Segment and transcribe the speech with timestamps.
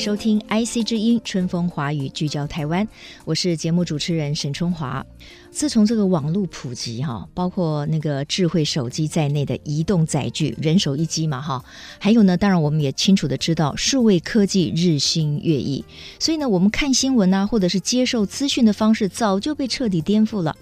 [0.00, 2.88] 收听 IC 之音春风华语，聚焦台湾。
[3.26, 5.04] 我是节目主持人沈春华。
[5.50, 11.62] 自从这个网络普及，哈，包括那个智慧手机在内的移动载具，人手一机嘛，哈，
[11.98, 15.84] 还有呢，当然我们也清楚的知道，数位科技日新月异，
[16.18, 20.56] 所以呢，我们看新闻啊，或者是接受资讯的方式，早就被彻底颠覆了。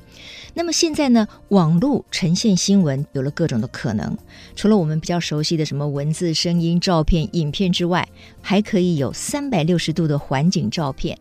[0.55, 4.16] 那么现在呢，网络呈现新闻有了各种的可能，
[4.56, 8.09] 除了我们比较熟悉的什么文字、声音、照片、影片之外，
[8.41, 11.16] 还可以有三百六十度的环景照片，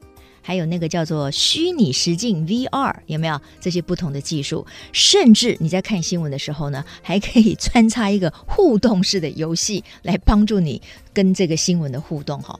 [0.47, 4.65] 还有那个叫做虚拟实境 VR，有没有这些不同的技术？
[4.93, 10.81] 甚至你在看新闻的时候呢，还可以穿插一个互动式的游戏来帮助你
[11.11, 12.41] 跟这个新闻的互动。
[12.41, 12.57] 哈，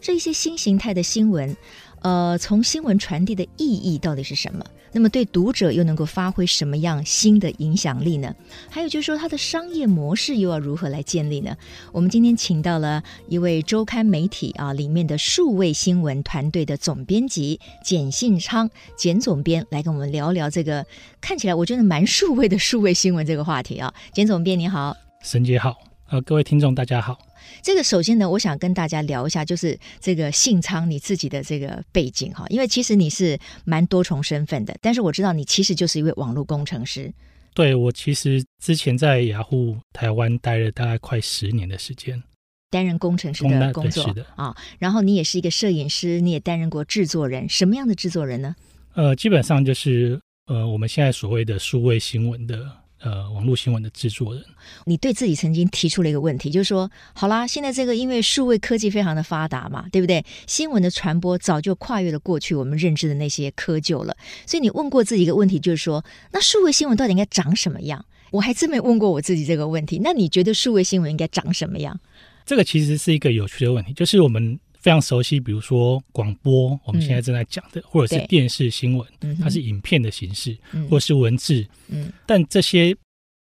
[0.00, 1.56] 这些新形态的新闻，
[2.02, 4.64] 呃，从新闻传递的意义到底是什么？
[4.90, 8.34] 那么对读者又能够发挥什么样新的影响力呢？
[8.70, 11.54] 还有就是说，它的商业模式又要如何来建立呢？
[11.92, 20.86] 我们今天请到了一位周刊媒体啊里面的数位新闻团队的总编辑简信昌简总编来跟我们聊聊这个
[21.20, 23.92] 看起来我觉得蛮数位的数位新闻这个话题啊。
[24.14, 25.76] 简总编你好，沈姐好，
[26.10, 27.18] 呃，各位听众大家好。
[27.62, 37.12] 这个首先呢，我想跟大家聊一下，就是这个信昌你自己的这个背景哈，因为其实你是蛮多重身份的，但是我知道你其实就是一位网络工程师。
[37.52, 42.22] 对，我其实之前在雅虎台湾待了大概快十年的时间，
[42.70, 44.56] 担任工程师的工作是的啊。
[44.78, 48.56] 然后你也是一个摄影师，你也担任过制作人，什么样的制作人呢？
[48.94, 52.66] 呃，基本上就是呃我们现在所谓的数位新闻的。
[53.00, 54.44] 呃，网络新闻的制作人，
[54.84, 60.24] 你对自己曾经提出了一个问题，就是说，好啦，现在这个因为数位科技非常的发达嘛，对不对？
[60.48, 64.16] 新闻的传播早就跨越了过去我们认知的那些窠臼了。
[64.46, 68.04] 所以你问过自己一个问题，就是说，那数位新闻到底应该长什么样？
[68.32, 70.00] 我还真没问过我自己这个问题。
[70.02, 71.98] 那你觉得数位新闻应该长什么样？
[72.44, 74.58] 这个其实是一个有趣的问题，就是我们。
[74.80, 79.06] 非常熟悉，比如说广播，我们现在正在讲的，嗯、或者是电视新闻，
[79.40, 82.96] 它是影片的形式，嗯、或者是文字，嗯，但这些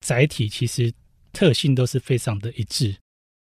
[0.05, 0.93] 载体其实
[1.31, 2.95] 特性都是非常的一致。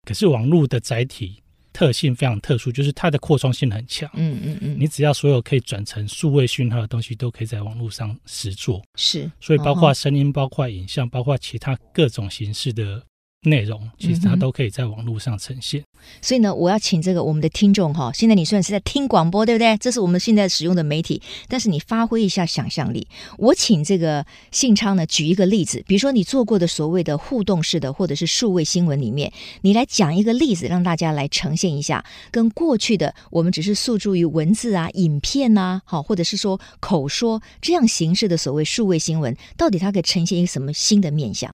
[0.06, 13.02] 可是网络的载体特性非常特殊，就是它的扩充性很强，嗯嗯嗯，你只要所有可以转成数位讯号的东西，都可以在网络上实做，是，所以包括声音、包括影像、包括其他各种形式的。
[13.44, 15.84] 内容其实它都可以在网络上呈现，嗯，
[16.22, 19.76] 所以呢，我要请这个我们的听众哈，现在你虽然是在听广播，对不对？
[19.76, 23.06] 这是我们现在使用的媒体，但是你发挥一下想象力。
[23.38, 41.50] 我请这个信昌呢举一个例子，比如说你做过的所谓的互动式的或者是数位新闻里面，你来讲一个例子，让大家来呈现一下，跟过去的我们只是诉诸于文字啊、影片呐、啊，好，或者是说口说这样形式的所谓数位新闻，到底它可以呈现一个什么新的面向？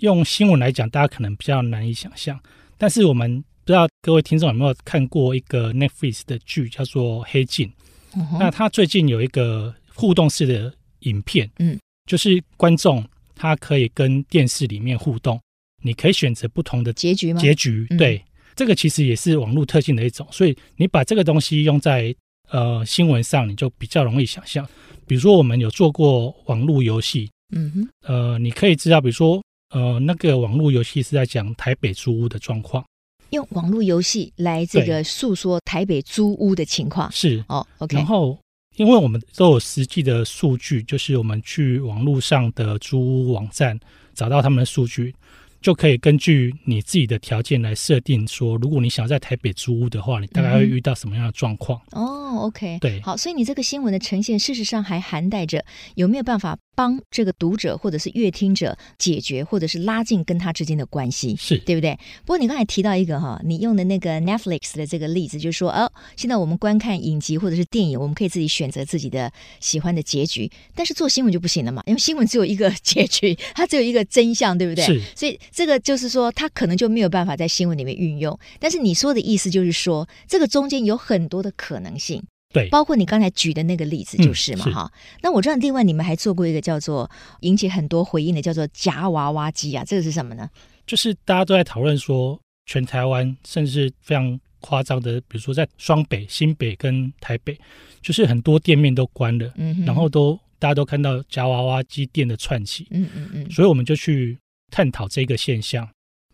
[0.00, 2.38] 用新闻来讲，大家可能比较难以想象。
[2.76, 7.68] 但是我们不知道各位听众有没有看过一个 Netflix 的剧，叫做《黑镜》。
[8.16, 15.38] 嗯、那他最近有一个互动式的影片，嗯，就是观众他可以跟电视里面互动，
[15.82, 17.40] 你可以选择不同的结局吗？
[17.40, 18.24] 结局，对，嗯、
[18.56, 20.26] 这个其实也是网络特性的一种。
[20.30, 22.14] 所以你把这个东西用在
[22.48, 24.66] 呃新闻上，你就比较容易想象。
[25.06, 29.42] 比如说，我们有做过网络游戏，嗯哼，呃，你可以知道，比如说。
[29.70, 32.84] 呃，那个网络游戏是在讲台北租屋的状况，
[33.30, 37.66] 用网络游戏来这个诉说台北租屋的情况是哦。
[37.78, 38.36] OK，然后
[38.76, 43.78] 因为我们都有实际的数据，就是我们去网络上的租屋网站
[44.12, 45.14] 找到他们的数据。
[45.60, 51.80] 就可以根据你自己的条件来设定，说如果你想在台北租屋的话，你大概会遇到什么样的状况？
[51.90, 55.62] 嗯、哦，OK，对，好，所以你这个新闻的呈现，事实上还含带着
[55.96, 61.94] 有没有办法帮这个读者或者是阅听者解决，或者是拉近跟他之间的关系，是对不对？
[62.24, 69.30] 不过你刚才提到一个哈，你用的那个 Netflix 的这个例子，就是说哦，现在我们观看影集或者是电影，我们可以自己选择自己的
[69.60, 74.86] 喜欢的结局，但是做新闻就不行了嘛，因为新闻只有一个结局，它只有一个真相，对不对？
[74.86, 75.38] 是，所以。
[75.52, 78.38] 这个就是说，他可能就没有办法在新闻里面运用。
[78.58, 85.18] 但是你说的意思就是说，这个中间有很多的可能性，对，包括你刚才举的那个例子就是嘛，哈、嗯。
[85.22, 87.10] 那我知道，另外你们还做过一个叫做
[87.40, 90.48] 引起很多回应的，叫做夹娃娃机啊，这个是什么呢？
[90.86, 97.56] 就是大家都在讨论说，全台湾甚至非常夸张的，比如说在双北、新北跟台北，
[98.02, 104.36] 就是很多店面都关了，嗯，然后都大家都看到夹娃娃机店的串起，嗯嗯嗯，所以我们就去
[104.70, 105.88] 探讨这个现象。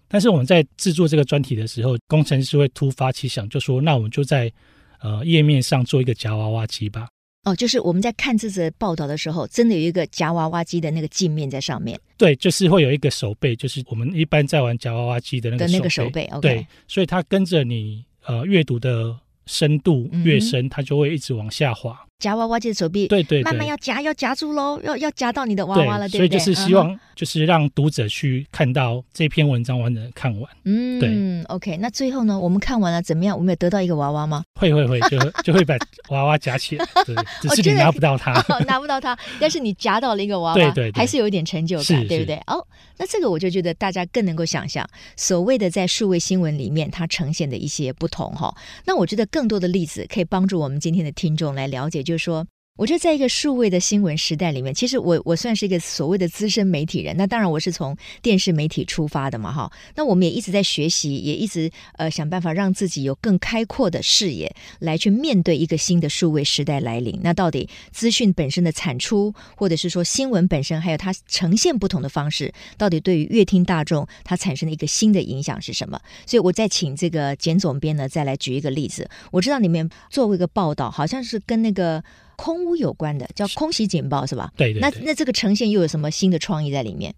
[0.09, 4.53] 但是我们在制作这个专题的时候，工程师会突发奇想，就说：“那我们就在
[5.01, 7.09] 呃页面上做一个夹娃娃机吧。”
[7.43, 11.99] 哦，就是我们在看这则报道的时候，真的有一个夹娃娃机的那个镜面在上面。
[12.17, 15.79] 对，就是会有一个手背，就是我们一般在玩夹娃娃机的那个手背。
[15.79, 16.41] 那个手背，okay。
[16.41, 19.17] 对，所以它跟着你呃阅读的
[19.47, 22.06] 深度越深，它就会一直往下滑。
[22.19, 26.39] 夹娃娃机的手臂，对对，慢慢要夹，要夹住喽，要要夹到你的娃娃了，对，对不对？
[26.39, 30.51] 所以就是希望，就是让读者去看到这篇文章完整的看完。
[30.65, 31.77] 嗯，对，OK。
[31.77, 33.37] 那最后呢，我们看完了怎么样？
[33.37, 34.43] 我们有得到一个娃娃吗？
[34.59, 35.77] 会会会，就 就会把
[36.09, 42.37] 娃娃夹起来，对， 只是你拿不到它， 哦、拿不到它，但是你夹到了一个娃娃，对对，对，还是有一点成就感，对不对？
[42.47, 42.67] 哦，
[42.97, 48.55] 那这个我就觉得大家更能够想象，所谓的在数位新闻里面它呈现的一些不同哈。
[48.87, 52.47] 那我觉得更多的例子可以帮助我们今天的听众来了解，就说。
[52.77, 57.17] 我觉得在一个数位的新闻时代里面，其实我我算是一个所谓的资深媒体人。
[57.17, 59.73] 那当然我是从电视媒体出发的嘛，哈。
[59.95, 67.19] 那我们也一直在学习，也一直呃想办法让自己有更开阔的视野，来去面对一个新的数位时代来临。
[67.23, 75.99] 那到底资讯本身的产出，或者是说新闻本身，还有它呈现不同的方式，到底对于阅听大众它产生的一个新的影响是什么？
[76.27, 79.09] 所以我再请这个简总编呢，再来举一个例子。
[79.31, 82.05] 我知道你们做过一个报道，好像是跟那个。
[82.37, 84.53] 空屋有关的叫空袭警报是吧？
[84.57, 84.81] 对对，对。
[84.81, 87.15] 那那这个呈现又有什么新的创意在里面？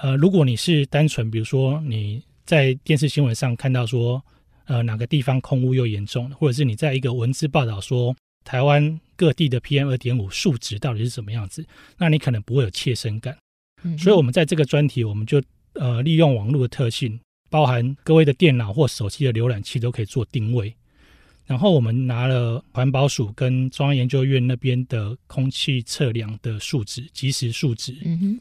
[0.00, 4.22] 呃，如果你是单纯比如说你在电视新闻上看到说，
[4.66, 8.14] 呃，哪个地方空污又严重，或者是你在一个文字报道说
[8.44, 11.64] 台湾各地的 PM 二点五数值到底是什么样子，
[11.96, 13.36] 那你可能不会有切身感。
[13.82, 13.98] 嗯。
[13.98, 15.42] 所以我们在这个专题，我们就
[15.74, 17.18] 呃利用网络的特性，
[17.50, 20.74] 包含各位的电脑或手机的浏览器都可以做定位。
[21.48, 27.96] 然后我们拿了环保署跟中央研究院那边的空气测量的数值，即时数值。
[28.04, 28.40] 嗯哼。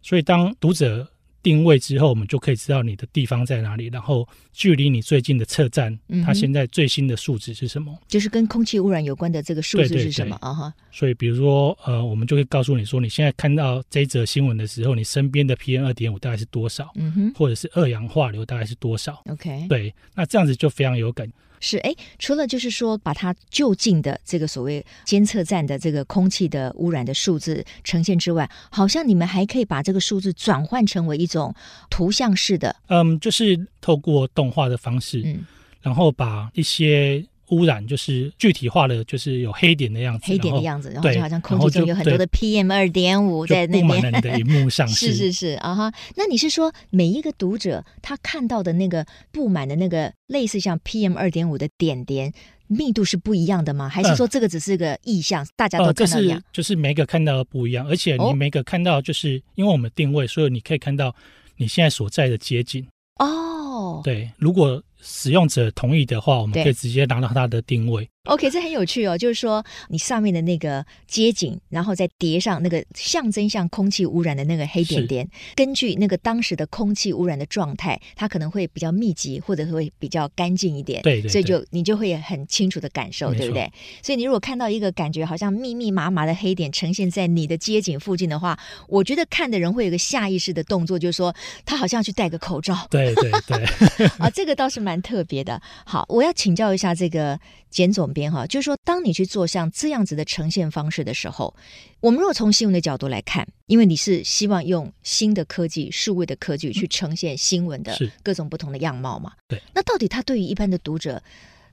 [0.00, 1.10] 所以当读者
[1.42, 7.96] 定位之后，我们就可以知道你的地方在哪里，然后距离你最近的测站，它现在最新的数值是什么？
[8.06, 10.36] 就是跟空气污染有关的这个数字是什么？
[10.40, 10.74] 啊哈。
[10.92, 16.92] 所以比如说，呃，我们就会告诉你说，你现在看到这一则新闻的时候，你身边的 PM 二点五大概是多少？
[16.94, 17.32] 嗯哼。
[17.34, 19.66] 或者是二氧化硫大概是多少？OK。
[19.68, 21.28] 对，那这样子就非常有感。
[21.60, 31.54] 是哎，除了就是说把它就近的这个所谓监测站的这个空气的污染的数字呈现之外，好像你们还可以把这个数字转换成为一种
[31.90, 35.46] 图像式的，嗯，就是透过动画的方式，嗯，
[35.82, 37.24] 然后把一些。
[37.50, 45.92] 污染就是具体化的，就是有黑点的样子，黑点的样子，然后就好像空气中有很多的 PM 二点五在那边，的荧幕上 是是是啊哈。
[46.16, 52.32] 那你是说每一个读者他看到的那个布满的那个类似像 PM 二点五的点点
[52.66, 53.88] 密度是不一样的吗？
[53.88, 56.38] 还是说这个只是个意象，呃、大家都看到一样？
[56.38, 61.14] 呃、就是每个看到的不一样，而且你每个看到就是因为我们定位，所以你可以看到
[61.58, 62.84] 你现在所在的街景
[63.20, 64.00] 哦。
[64.02, 64.82] 对，如果。
[65.06, 68.08] 使用者同意的话，我们可以直接拿到它的定位。
[68.24, 81.02] OK，这很有趣哦，就是说你上面的那个街景，然后再叠上那个象征像空气污染的那个黑点点，根据那个当时的空气污染的状态，它可能会比较密集，或者会比较干净一点。
[81.02, 83.70] 对，对，对，所以就你就会很清楚的感受，对不对？
[84.02, 91.32] 所以你如果看到一个感觉好像密密麻麻的黑点呈现在你的街景附近的话，我觉得看的人会有个下意识的动作，就是说
[91.64, 92.76] 他好像要去戴个口罩。
[92.90, 93.64] 对对对，
[94.18, 95.60] 啊，这个倒是蛮特别的。
[95.84, 97.38] 好，我要请教一下这个
[97.68, 98.06] 简总。
[98.16, 101.54] 编哈，就是说，当你去做像这样子的呈现方式的时候，
[102.00, 109.32] 我们如果从新闻的角度来看，因为你是希望用新的科技、数位的科技去呈现新闻的各种不同的样貌嘛？
[109.48, 109.60] 对。
[109.74, 111.22] 那到底它对于一般的读者，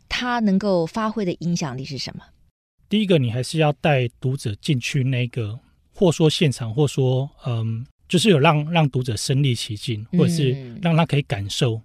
[0.10, 2.26] 它能够发挥的影响力是什么？
[2.90, 5.58] 第一个，你还是要带读者进去那个，
[5.94, 11.82] 或说现场，或说嗯，就是有让让读者身临其境，或者是让他可以感受，嗯、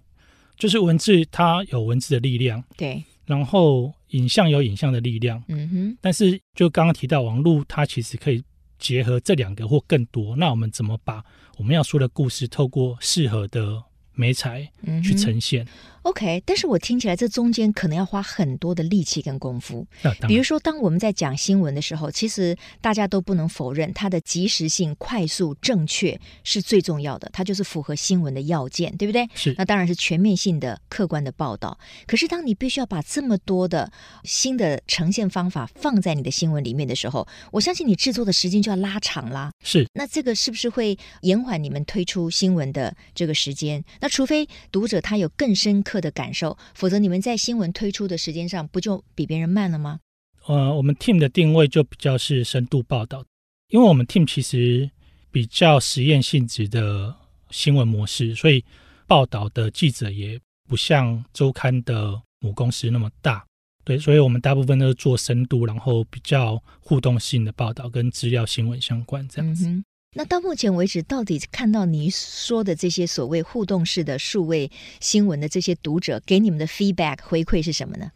[0.59, 3.03] 就是文字它有文字的力量，对。
[3.25, 5.97] 然后影像有影像的力量，嗯哼。
[6.01, 8.43] 但是就刚刚提到网络，它其实可以
[8.77, 10.35] 结合这两个或更多。
[10.35, 11.23] 那我们怎么把
[11.57, 13.81] 我们要说的故事，透过适合的
[14.13, 14.69] 媒材
[15.03, 15.63] 去呈现？
[15.63, 15.67] 嗯
[16.09, 19.85] OK，但是我听起来这中间可能要花很多的力气跟功夫。
[20.27, 29.29] 比如说，当我们在讲新闻的时候，其实大家都不能否认它的及时性、快速、正确是最重要的，它就是符合新闻的要件，对不对？
[29.35, 29.53] 是。
[29.55, 31.77] 那当然是全面性的、客观的报道。
[32.07, 33.91] 可是，当你必须要把这么多的
[34.23, 39.51] 新的呈现方法放在你的新闻里面的时候，我相信你制作的时间就要拉长啦。
[39.63, 39.87] 是。
[39.93, 43.83] 那这个是不是会延缓你们推出新闻的这个时间？
[44.01, 49.99] 那除非读者他有更深刻刻的感受，否则你们在新闻推出的时间上不就比别人慢了吗？
[50.45, 53.23] 呃，我们 team 的定位就比较是深度报道，
[53.67, 54.89] 因为我们 team 其实
[55.29, 57.13] 比较实验性质的
[57.51, 58.63] 新闻模式，所以
[59.05, 63.45] 报道的记者也不像周刊的母公司那么大。
[63.83, 69.67] 对，所以我们大部分都是做深度，然后比较互动性的报道，跟资料新闻相关这样子。
[69.67, 69.83] 嗯。
[70.15, 78.11] 那到目前为止，到底看到你说的这些所谓互动式的数位新闻的这些读者给你们的 feedback 回馈是什么呢？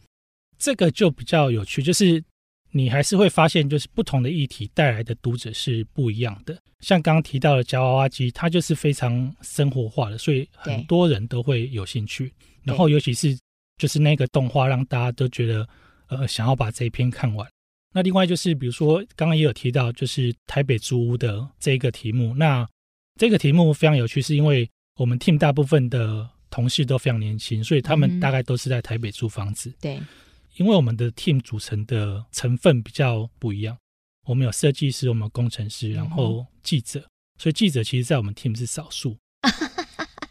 [0.58, 2.24] 这个就比较有趣，就是
[2.72, 6.58] 你还是会发现，就是不同的议题带来的读者是不一样的。
[6.80, 12.34] 像刚刚提到的夹娃娃机，它就是非常生活化的，所以很多人都会有兴趣。
[12.64, 13.38] 然后尤其是
[13.78, 15.68] 就是那个动画让大家都觉得，
[16.08, 17.48] 呃，想要把这一篇看完。
[17.94, 22.34] 那另外就是，比如说刚刚也有提到，就是台北租屋的这个题目。
[22.36, 22.68] 那
[23.20, 29.72] 这个题目非常有趣，是因为我们 team 大部分的同事都非常年轻，所以他们大概都是在台北租房子。
[29.80, 30.02] 对，
[30.58, 33.78] 因为我们的 team 组成的成分比较不一样，
[34.26, 37.08] 我们有设计师，我们有工程师，然后记者，
[37.38, 39.16] 所以记者其实在我们 team 是少数。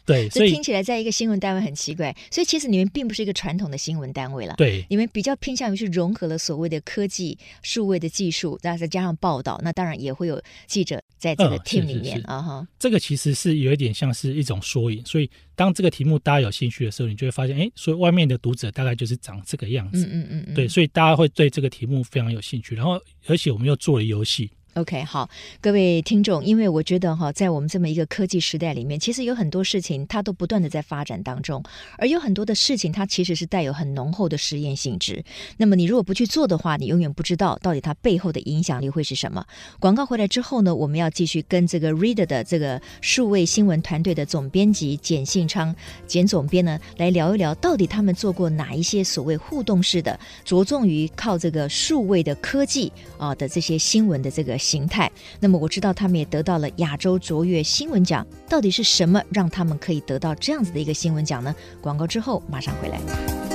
[0.05, 4.53] 对，所以听起来在一个新闻单位很奇怪，所以其实你们并不是一个传统的新闻单位了。
[4.57, 12.67] 对，你们比较偏向于是融合了所谓的科技、数位的技术，那再加上报道，那当然也会有记者在这个 team 里面啊哈。
[12.77, 20.05] 这个其实是有一点像是一种缩影，所以当这个题目大家有兴趣的时候，你就会发现，哎，所以外面的读者大概就是长这个样子。
[20.05, 20.53] 嗯嗯嗯，嗯。
[20.53, 24.51] 对，所以大家会对这个题目非常有兴趣，然后而且我们又做了游戏。
[24.75, 25.29] OK，好，
[25.61, 31.63] 各位听众，因为我觉得哈，在我们这么一个科技时代里面，其实有很多事情它都不断的在发展当中，
[31.99, 35.23] 而有很多的事情它其实是带有很浓厚的实验性质。
[35.57, 39.45] 那么你如果不去做的话，你永远不知道到底它背后的影响力会是什么。
[39.79, 45.75] 广告回来之后呢，我们要继续跟这个 Reader 的这个数位新闻团队的总编辑简信昌
[46.07, 54.57] 简总编呢来聊一聊，到底他们做过哪一些所谓互动式的，着重于靠这个数位的科技啊的这些新闻的这个。
[54.63, 55.11] 形态。
[55.39, 61.53] 那么我知道他们也得到了亚洲卓越新闻奖，到底是什么让他们可以得到这样子的一个新闻奖呢？
[61.81, 63.52] 广告之后马上回来。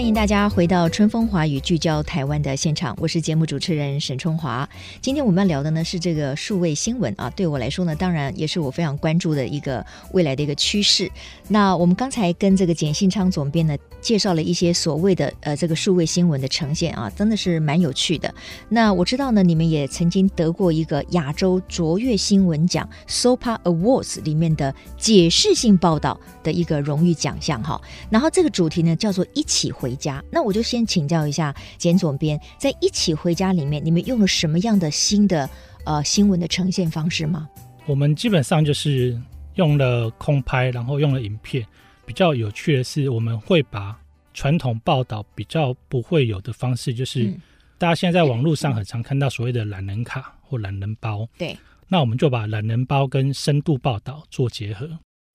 [0.00, 4.66] 欢迎大家回到春风华语聚焦台湾的现场，我是节目主持人沈春华。
[5.02, 11.12] 今天我们要聊的呢是这个数位新闻啊，对我来说呢，当然也是我非常关注的一个未来的一个趋势。
[11.48, 18.34] 那我们刚才跟这个简信昌总编呢介绍了一些所谓的呃这个数位新闻的呈现啊，真的是蛮有趣的。
[18.70, 27.78] 那我知道呢，你们也曾经得过一个亚洲卓越新闻奖 SOPA Awards 里面的解释性报道的一个荣誉奖项哈。
[28.08, 29.89] 然后这个主题呢叫做一起回。
[29.90, 35.50] 回家，那我就先请教一下简总编，在一起回家里面，你们用了什么样的新的
[35.84, 37.48] 呃新闻的呈现方式吗？
[37.86, 39.20] 我们基本上就是
[39.56, 41.66] 用了空拍，然后用了影片。
[42.06, 43.96] 比较有趣的是，我们会把
[44.32, 47.40] 传统报道比较不会有的方式，就是、嗯、
[47.76, 51.26] 大家现在在网络上很常看到所谓的懒人卡或懒人包。
[51.36, 51.56] 对，
[51.88, 54.88] 那我们就把懒人包跟深度报道做结合，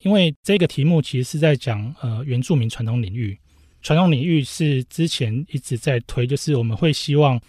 [0.03, 3.37] 因为这个题目其实是在讲呃原住民传统领域。
[3.85, 7.39] 传统领域是之前一直在推，就是我们会希望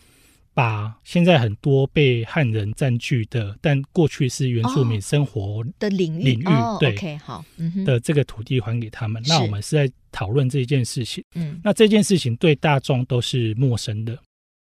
[0.53, 6.45] 把现在很多被汉人占据的，但过去是原住民生活的领域，领域
[6.79, 7.43] 对，OK 好，
[7.87, 9.23] 的这个土地还给他们。
[9.27, 14.19] 那我们是在讨论这件事情，嗯，那这件事情对大众都是陌生的，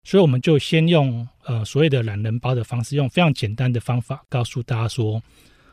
[0.04, 5.24] 所以我们就先用呃所谓的懒人包的方式，用非常简单的方法告诉大家说。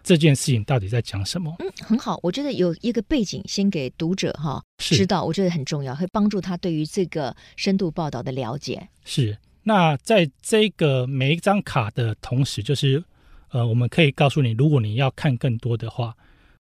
[0.02, 1.54] 这件事情到底在讲什么？
[1.58, 8.88] 嗯，很好，我觉得有一个背景先给读者哈知道，我觉得很重要，会帮助他对于这个深度报道的了解。
[9.04, 13.02] 是，那在这个每一张卡的同时，就是
[13.50, 16.16] 呃，我们可以告诉你，如果你要看更多的话，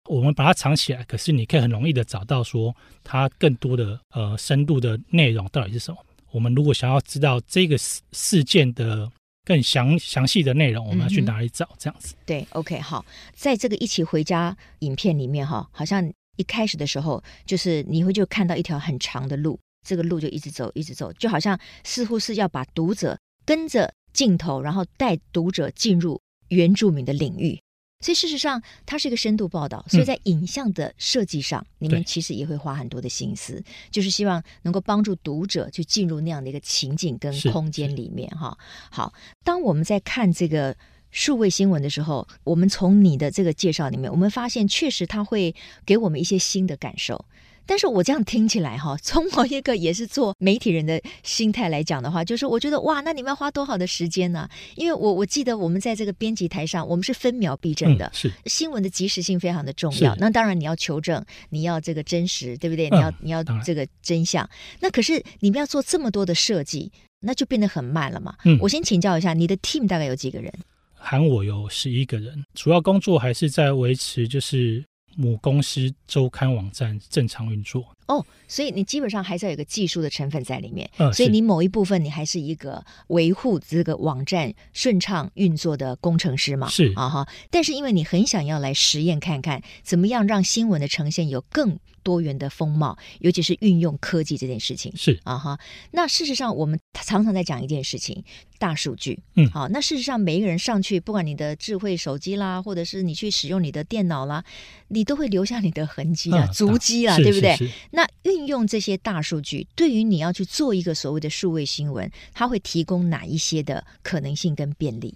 [0.09, 5.99] 我们把它藏起来，可是你可以很容易的找到说它更多的呃深度的内容到底是什么。
[6.31, 9.11] 我们如果想要知道这个事事件的。
[9.49, 11.65] 更详详细的内容，我们要去哪里找？
[11.65, 12.15] 嗯、这样子。
[12.27, 13.03] 对，OK，好，
[13.35, 27.59] 在这个一起回家影片里面，哈，好像一开始的时候，就是你会就看到一条很长的路，这个路就一直走，一直走，就好像似乎是要把读者跟着镜头，然后带读者进入原住民的领域。
[28.01, 38.57] 所以事实上，它是一个深度报道，所以在影像的设计上，嗯、你们其实也会花很多的心思，就是希望能够帮助读者去进入那样的一个情景跟空间里面哈。
[38.91, 39.13] 好，
[39.43, 40.77] 当我们在看这个
[41.11, 47.25] 数位新闻的时候，我们从你的这个介绍里面，我们发现确实它会给我们一些新的感受。
[47.69, 54.49] 但是我这样听起来哈， 从我一个也是做媒体人的心态来讲的话，就是我觉得哇，那你们要花多好的时间呢？
[54.75, 60.17] 因为我我记得我们在这个编辑台上，我们是分秒必争的，嗯、是新闻的及时性非常的重要。
[60.17, 62.89] 那当然你要求证，你要这个真实，对不对？
[62.89, 64.49] 你要、嗯、你要这个真相。
[64.81, 68.35] 那可是你们要做这么多的设计，那就变得很慢了嘛。
[68.47, 70.51] 嗯，我先请教一下，你的 team 大概有几个人？
[70.95, 74.85] 喊我有十一个人，主要工作还是在维持就是
[75.21, 77.85] 母公司周刊网站正常运作。
[78.09, 87.29] 哦，所以你基本上还是要有个技术的成分在里面，嗯，所以你某一部分你还是一个维护这个网站顺畅运作的工程师嘛，是啊哈。
[87.51, 95.59] 但是因为你很想要来实验看看，怎么样让新闻的呈现有更多元的风貌，尤其是运用科技这件事情，是啊哈。
[95.91, 98.25] 那事实上我们常常在讲一件事情，
[98.59, 104.43] 大数据，嗯，好，那事实上每一个人上去，不管你的智慧手机啦，或者是你去使用你的电脑啦，
[104.89, 107.71] 你都会留下你的痕迹啊、嗯、足迹啊，对不对？
[107.99, 115.13] 那运用这些大数据，对于你要去做一个所谓的数位新闻，它会提供哪一些的可能性跟便利？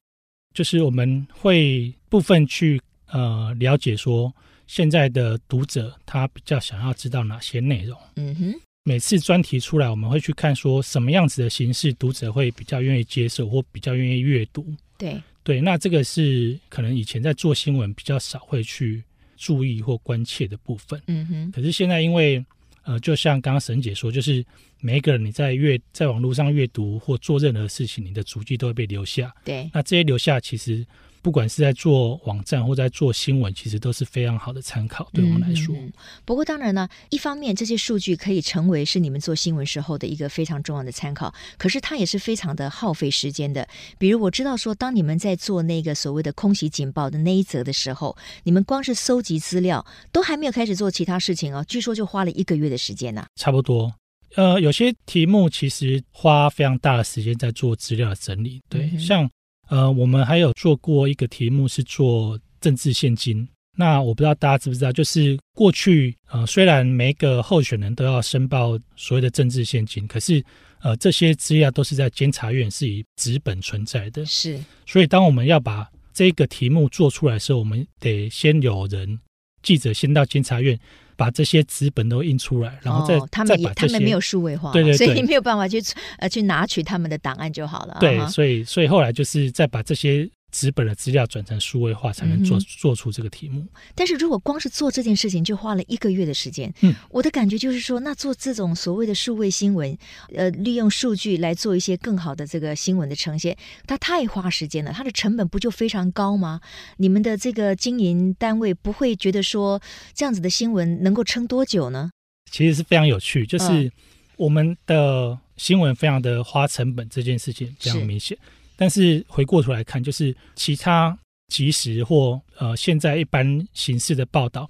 [0.52, 4.34] 就是我们会部分去呃了解说，
[4.66, 7.96] 现在的读者他比较想要知道哪些内容。
[8.16, 14.66] 嗯哼，每次专题出来，我们会去看说什么样子的形式读者会比较愿意接受或比较愿意阅读。
[14.98, 19.04] 对对，那这个是可能以前在做新闻比较少会去
[19.36, 21.00] 注意或关切的部分。
[21.06, 22.44] 嗯哼，可是现在因为
[22.84, 24.44] 呃，就像刚刚沈姐说，就是
[24.80, 29.34] 每一个人你在阅在网络上阅读或做任何事情，你的足迹都会被留下。
[29.44, 30.86] 对，那这些留下其实。
[31.22, 35.72] 不管是在做网站或在做新闻，其实都是非常好的参考，对我们来说。
[35.76, 35.92] 嗯，
[36.24, 43.68] 不过当然呢，一方面这些数据可以成为是你们做新闻时候的一个非常重要的参考，可是它也是非常的耗费时间的。
[43.98, 53.24] 比如我知道说，当你们在做那个所谓的空袭警报的那一则的时候，你们光是搜集资料都还没有开始做其他事情哦，据说就花了一个月的时间呢。
[53.36, 53.94] 差不多，
[54.34, 59.30] 呃，有些题目其实花非常大的时间在做资料的整理，对，嗯、像。
[59.72, 63.48] 呃，我们还有做过一个题目是做政治献金。
[63.74, 70.44] 那我不知道大家知不知道，就是过去呃，虽然每一个候选人都要申报所谓的政治献金，可是
[70.82, 74.26] 呃，这些资料都是在监察院是以纸本存在的。
[74.26, 79.18] 是，所以当我们要把这个题目做出来的时候，我们得先有人
[79.62, 80.78] 记者先到监察院。
[81.16, 85.82] 把这些纸本都印出来，然后再、哦、他们也他们没有数位化，对对对，所以你没有办法去
[86.18, 87.96] 呃去拿取他们的档案就好了。
[88.00, 90.28] 对，所以所以后来就是再把这些。
[90.52, 93.66] 纸本的资料转成数位化，才能做、嗯、做出这个题目。
[93.94, 99.96] 但是如果光是做这件事情就花了一个月的时间，嗯，我的感觉就是说，那做这种所谓的数位新闻，
[100.34, 106.60] 呃，利用数据来做一些更好的这个新闻的呈现，它太花时间了，它的成本不就非常高吗？
[106.98, 109.80] 你们的这个经营单位不会觉得说
[110.12, 112.10] 这样子的新闻能够撑多久呢？
[112.50, 113.90] 其实是非常有趣，就是
[114.36, 118.36] 我们的新闻非常的花成本，这件事情非常明显。
[118.76, 121.16] 但是回过头来看，就是其他
[121.48, 124.68] 即时或呃现在一般形式的报道，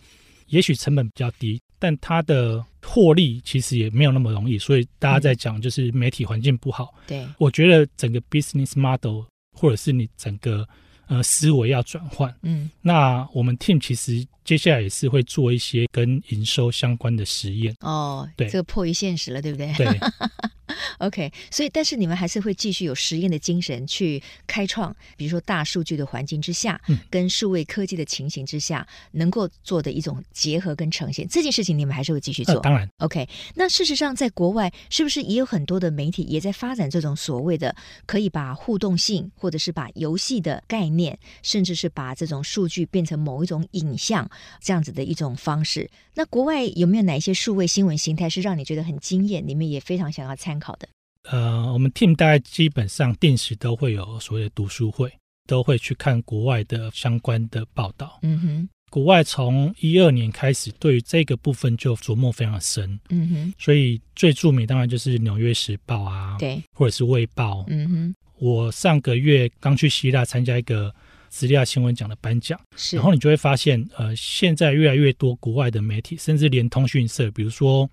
[0.49, 4.59] 也许成本比较低，但它的获利其实也没有那么容易。
[4.59, 6.93] 所以大家在讲就是媒体环境不好。
[7.07, 9.23] 对，我觉得整个 business model
[9.57, 10.67] 或者是你整个
[11.07, 12.35] 呃思维要转换。
[12.43, 17.75] 嗯，那我们 team 其实接下来也是会做一些跟营收相关的实验。
[17.81, 19.73] 哦，对，这个迫于现实了，对不对？
[19.75, 19.87] 对。
[20.99, 32.55] OK，所以但是你们还是会继续有实验的精神去开创，比如说大数据的环境之下，嗯，跟数位科技的情形之下，能够做的一种结合跟呈现，这件事情你们还是会继续做。
[32.55, 33.29] 呃、当然，OK。
[33.55, 37.75] 那事实上，在国外是不是也有很多的媒体也在发展这种所谓的
[38.07, 44.29] 可以把互动性，或者是把游戏的概念，甚至是把这种数据变成某一种影像
[44.61, 45.91] 这样子的一种方式？
[46.15, 50.88] 那国外有没有哪一些数位新闻形态是让你觉得很惊艳，你们也非常想要参考的？
[51.31, 55.12] 呃，我们 team 大概基本上定时都会有所谓的读书会，
[55.46, 58.18] 都会去看国外的相关的报道。
[58.22, 62.98] 嗯哼，国外从一二年开始，对于这个部分就琢磨非常深。
[63.11, 67.61] 嗯哼，所以最著名当然就是《纽约时报》啊，对，或者是《卫报》。
[67.68, 70.92] 嗯哼，我上个月刚去希腊参加一个
[71.29, 77.88] 资料新闻奖的颁奖，是，然后你就会发现，呃，现在越来越多国外的媒体，甚至连通讯社，比如说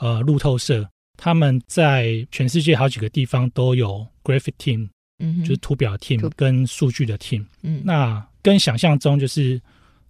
[0.00, 0.84] 呃路透社。
[1.16, 9.60] 他们在全世界好几个地方都有 graphic team，嗯，就是图表 team 跟数据的 team，嗯，那跟想象中就是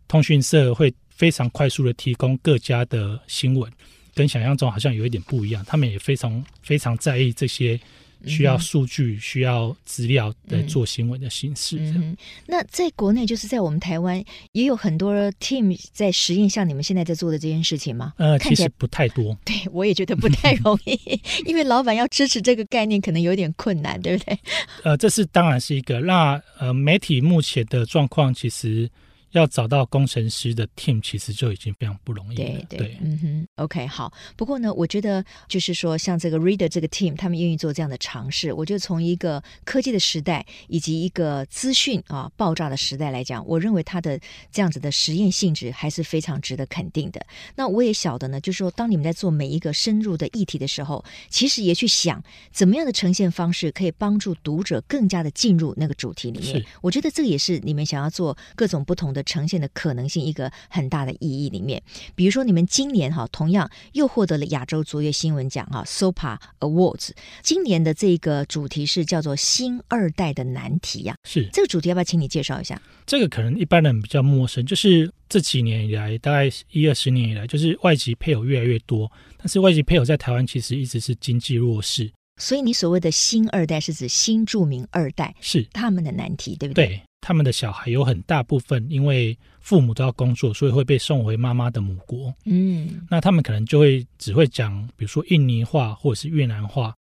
[0.09, 3.71] 通讯社会非常快速的提供各家的新闻，
[4.15, 5.65] 跟想象中好像有一点不一样。
[5.67, 7.81] 他们也非常非常在意这些
[8.27, 11.79] 需要数据、需要资料来做新闻的形式。
[11.79, 18.13] 嗯嗯、那在国内，就是在我们台湾，也有很多 team 在实验像你们现在在做的这件事情吗？
[18.19, 19.37] 呃，其实不太多。
[19.45, 20.99] 对，我也觉得不太 容易，
[21.45, 24.39] 因为老板要支持这个概念，可能有点困难，对不对？
[24.83, 26.01] 呃，这是当然是一个。
[26.01, 28.91] 那呃，媒体目前的状况其实。
[29.39, 32.45] 要找到工程师的 team，其实就已经非常不容易了。
[32.45, 34.13] 对对，对嗯哼，OK，好。
[34.37, 44.19] 不过呢，我觉得就是说，像这个 Reader 这个 team，他们愿意做这样的尝试，我觉得从一个科技的时代以及一个资讯啊爆炸的时代来讲，我认为它的
[44.51, 47.25] 这样子的实验性质还是非常值得肯定的。
[47.55, 52.23] 那我也晓得呢，就是说，当你们在做每一个深入的议题的时候，其实也去想
[52.53, 56.65] 怎么样的呈现方式可以帮助读者更加的进入那个主题里面。
[56.81, 59.26] 我觉得这个也是你们想要做各种不同的。
[59.27, 61.83] 呈现的可能性一个很大的意义里面，
[62.15, 67.11] 比如说你们今年哈同样又获得了亚洲卓越新闻奖哈 SOPA Awards，
[67.43, 72.81] 今年的这个主题是叫做新二代的难题呀，是这个主题要不要请你介绍一下？
[73.05, 82.11] 这个可能一般人比较陌生，就是这几年以来，大概一二十年以来，就是外籍配偶越来越多，但是外籍配偶在台湾其实一直是经济弱势，
[82.41, 86.87] 所以你所谓的新二代是指新著名二代是他们的难题，对不对？
[86.87, 87.03] 对。
[87.27, 92.33] 他们的小孩有很大部分因为父母都要工作，所以会被送回妈妈的母国。
[92.45, 96.95] 嗯，那他们可能就会只会讲，比如说印尼话或者是越南话。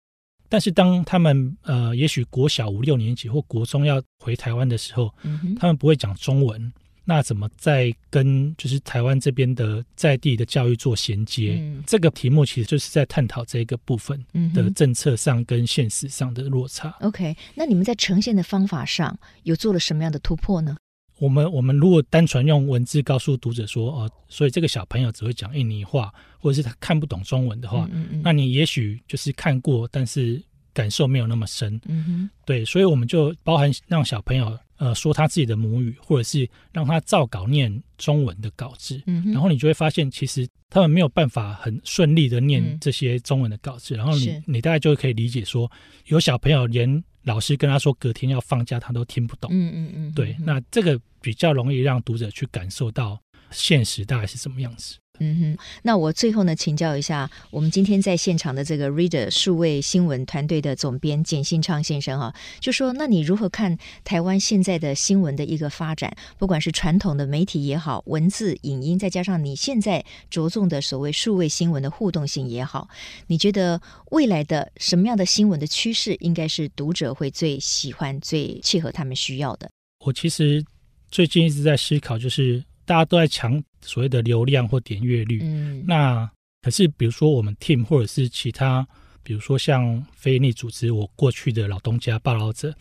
[0.50, 6.74] 但是当他们呃，也许国小五六年级或国中要回台湾的时候，嗯，他们不会讲中文。
[7.08, 11.56] 那怎么在跟就是台湾这边的在地的教育做衔接？
[11.60, 14.20] 嗯、这个题目其实就是在探讨这个部分
[14.56, 16.90] 的政策上跟现实上的落差。
[17.00, 20.76] 嗯、OK，那你们在呈现的方法上有做了什么样的突破呢？
[21.20, 30.42] 我们我们如果单纯用文字告诉读者说哦，所以这个小朋友只会讲印尼话，或者是他看不懂中文的话，嗯嗯，那你也许就是看过，但是
[30.74, 31.80] 感受没有那么深。
[31.86, 34.58] 嗯哼，对，所以我们就包含让小朋友。
[34.78, 45.72] 呃，说他自己的母语，或者是让他照稿念中文的稿子，嗯、然后你就会发现，其实他们没有办法很顺利的念这些中文的稿子，嗯、然后你你大概就可以理解说，
[46.08, 49.50] 有小朋友连老师跟他说隔天要放假，他都听不懂。
[49.54, 53.20] 嗯嗯嗯，对，那这个比较容易让读者去感受到
[53.52, 54.98] 现实大概是什么样子。
[55.20, 66.16] 嗯哼，那我最后呢，请教一下我们今天在现场的这个 Reader 数位新闻团队的总编简信昌先生哈，就说，那你如何看台湾现在的新闻的一个发展？
[66.38, 72.90] 不管是传统的媒体也好，文字、影音，再加上你现在着重的所谓数位新闻的互动性也好，
[73.28, 79.70] 你觉得未来的什么样的新闻的趋势，应该是读者会最喜欢、最契合他们需要的？
[80.06, 80.64] 我其实
[81.10, 82.64] 最近一直在思考，就是。
[82.86, 86.30] 大家都在抢所谓的流量或点阅率，嗯，那
[86.62, 88.88] 可是比如说我们 team 或者是其他，
[89.24, 92.74] 比如说像非营利组织，我过去的老东家报道者，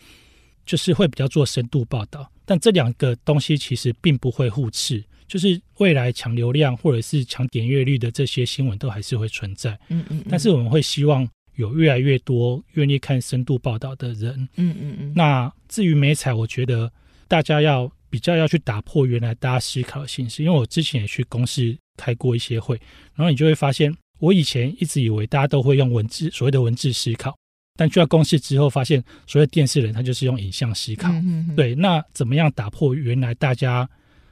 [0.65, 16.91] 就是会比较做深度报道，但这两个东西其实并不会互斥，就是未来抢流量或者是抢点阅率的这些新闻都还是会存在，嗯嗯，嗯，但是我们会希望有越来越多愿意看深度报道的人，嗯嗯嗯，那至于美彩，我觉得
[17.27, 17.91] 大家要。
[18.15, 22.79] 比较要去打破原来大家思考的形式，因为我之前也去公司开过一些会，
[23.13, 27.37] 然后你就会发现，我以前一直以为大家都会用文字，所谓的文字思考，
[27.75, 31.09] 但去到公司之后发现，所谓电视人他就是用影像思考。
[31.09, 33.85] 嗯、哼对，那怎么样打破原来大家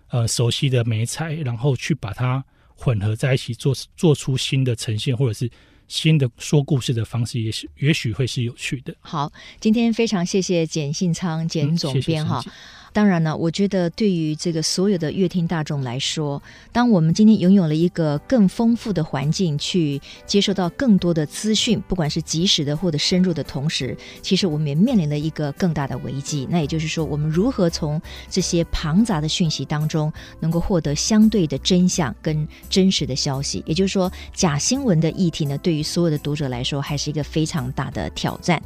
[0.08, 2.42] 呃熟悉的媒材，然后去把它
[2.74, 5.52] 混合在一起做，做做出新的呈现，或者是
[5.90, 8.96] 新的说故事的方式，也许也许会是有趣的。
[9.02, 12.42] 好，今天非常谢谢简信昌简总编哈。
[12.46, 12.52] 嗯
[12.94, 26.48] 当然呢，我觉得对于这个所有的乐听大众来说，当我们今天拥有了一个更丰富的环境，去接受到更多的资讯，不管是及时的或者深入的同时，其实我们也面临了一个更大的危机。
[26.50, 33.64] 那也就是说，我们如何从这些庞杂的讯息当中，能够获得相对的真相跟真实的消息？
[33.66, 38.62] 也就是说，假新闻的议题呢，对于所有的读者来说，还是一个非常大的挑战。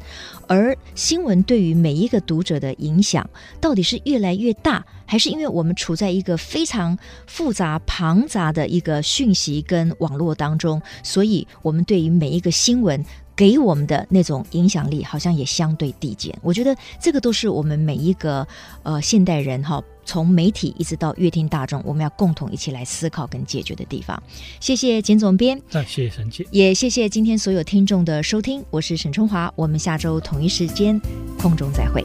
[0.46, 3.28] 而新闻对于每一个读者的影响，
[3.60, 13.02] 到底是越越来越大，还是因为我们处在一个非常复杂庞杂的一个讯息跟网络当中，所以我们对于每一个新闻
[13.36, 16.36] 给我们的那种影响力，好像也相对递减。
[16.42, 18.44] 我觉得这个都是我们每一个
[18.82, 24.20] 呃现代人哈，从媒体一直到阅听大众，我们要共同一起来思考跟解决的地方。
[24.58, 31.00] 谢谢简总编，那谢谢沈姐，也谢谢今天所有听众的收听，我是沈春华，我们下周同一时间
[31.38, 32.04] 空中再会。